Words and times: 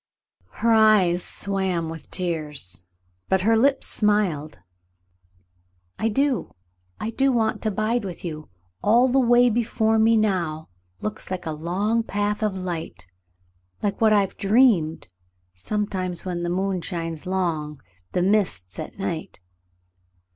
Her 0.65 0.73
eyes 0.73 1.23
swam 1.23 1.87
with 1.87 2.09
tears, 2.09 2.87
but 3.29 3.41
her 3.41 3.55
lips 3.55 3.85
smiled. 3.85 4.57
"I 5.99 6.09
do. 6.09 6.55
I 6.99 7.11
do 7.11 7.31
want 7.31 7.61
to 7.61 7.69
bide 7.69 8.03
with 8.03 8.25
you. 8.25 8.49
All 8.81 9.07
the 9.09 9.19
way 9.19 9.47
before 9.51 9.99
me 9.99 10.17
now 10.17 10.69
looks 11.01 11.29
like 11.29 11.45
a 11.45 11.51
long 11.51 12.01
path 12.01 12.41
of 12.41 12.55
light— 12.57 13.05
like 13.83 14.01
what 14.01 14.11
I 14.11 14.21
have 14.21 14.37
dreamed 14.37 15.07
sometimes 15.53 16.25
when 16.25 16.41
the 16.41 16.49
moon 16.49 16.81
shines 16.81 17.27
long 17.27 17.75
down 17.75 17.83
the 18.13 18.23
mists 18.23 18.79
at 18.79 18.97
night. 18.97 19.39